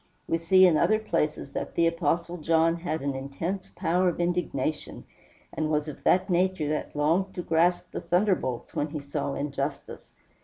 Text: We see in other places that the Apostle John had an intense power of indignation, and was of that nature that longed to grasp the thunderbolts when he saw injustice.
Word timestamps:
We 0.27 0.39
see 0.39 0.65
in 0.65 0.77
other 0.77 0.97
places 0.97 1.51
that 1.51 1.75
the 1.75 1.85
Apostle 1.85 2.37
John 2.37 2.77
had 2.77 3.03
an 3.03 3.13
intense 3.13 3.69
power 3.75 4.09
of 4.09 4.19
indignation, 4.19 5.03
and 5.53 5.69
was 5.69 5.87
of 5.87 6.03
that 6.05 6.27
nature 6.27 6.69
that 6.69 6.95
longed 6.95 7.35
to 7.35 7.43
grasp 7.43 7.91
the 7.91 8.01
thunderbolts 8.01 8.73
when 8.73 8.87
he 8.87 8.99
saw 8.99 9.35
injustice. 9.35 10.15